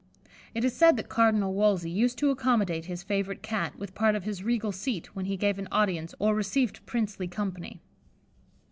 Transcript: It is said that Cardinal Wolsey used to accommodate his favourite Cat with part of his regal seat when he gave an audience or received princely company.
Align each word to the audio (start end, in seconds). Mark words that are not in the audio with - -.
It 0.55 0.63
is 0.65 0.75
said 0.75 0.97
that 0.97 1.09
Cardinal 1.09 1.53
Wolsey 1.53 1.91
used 1.91 2.17
to 2.17 2.31
accommodate 2.31 2.85
his 2.85 3.03
favourite 3.03 3.43
Cat 3.43 3.77
with 3.77 3.93
part 3.93 4.15
of 4.15 4.23
his 4.23 4.43
regal 4.43 4.71
seat 4.71 5.15
when 5.15 5.25
he 5.25 5.37
gave 5.37 5.59
an 5.59 5.67
audience 5.71 6.15
or 6.17 6.33
received 6.33 6.83
princely 6.87 7.27
company. 7.27 7.79